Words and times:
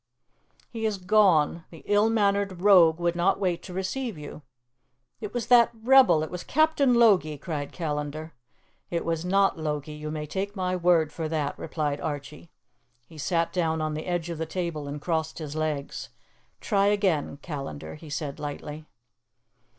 "He 0.71 0.87
is 0.87 0.97
gone. 0.97 1.65
The 1.69 1.83
ill 1.85 2.09
mannered 2.09 2.59
rogue 2.63 2.99
would 2.99 3.15
not 3.15 3.39
wait 3.39 3.61
to 3.61 3.71
receive 3.71 4.17
you." 4.17 4.41
"It 5.19 5.31
was 5.31 5.45
that 5.45 5.69
rebel! 5.75 6.23
It 6.23 6.31
was 6.31 6.43
Captain 6.43 6.95
Logie!" 6.95 7.37
cried 7.37 7.71
Callandar. 7.71 8.33
"It 8.89 9.05
was 9.05 9.23
not 9.23 9.59
Logie; 9.59 9.93
you 9.93 10.09
may 10.09 10.25
take 10.25 10.55
my 10.55 10.75
word 10.75 11.13
for 11.13 11.29
that," 11.29 11.55
replied 11.59 12.01
Archie. 12.01 12.49
He 13.05 13.19
sat 13.19 13.53
down 13.53 13.79
on 13.79 13.93
the 13.93 14.07
edge 14.07 14.31
of 14.31 14.39
the 14.39 14.47
table 14.47 14.87
and 14.87 14.99
crossed 14.99 15.37
his 15.37 15.55
legs. 15.55 16.09
"Try 16.61 16.87
again, 16.87 17.37
Callandar," 17.43 17.93
he 17.93 18.09
said 18.09 18.39
lightly. 18.39 18.85